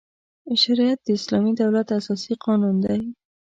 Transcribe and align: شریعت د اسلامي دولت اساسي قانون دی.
شریعت 0.61 0.99
د 1.03 1.07
اسلامي 1.19 1.53
دولت 1.61 1.87
اساسي 1.99 2.33
قانون 2.45 2.75
دی. 2.85 3.01